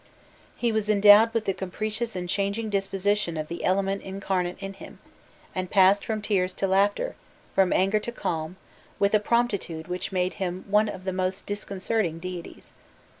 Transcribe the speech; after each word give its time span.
He 0.55 0.71
was 0.71 0.89
endowed 0.89 1.31
with 1.31 1.45
the 1.45 1.53
capricious 1.53 2.15
and 2.15 2.27
changing 2.27 2.71
disposition 2.71 3.37
of 3.37 3.49
the 3.49 3.63
element 3.63 4.01
incarnate 4.01 4.57
in 4.59 4.73
him, 4.73 4.97
and 5.53 5.69
passed 5.69 6.03
from 6.03 6.23
tears 6.23 6.55
to 6.55 6.65
laughter, 6.67 7.15
from 7.53 7.71
anger 7.71 7.99
to 7.99 8.11
calm, 8.11 8.55
with 8.97 9.13
a 9.13 9.19
promptitude 9.19 9.87
which 9.87 10.11
made 10.11 10.33
him 10.41 10.65
one 10.67 10.89
of 10.89 11.03
the 11.03 11.13
most 11.13 11.45
disconcerting 11.45 12.17
deities. 12.17 12.73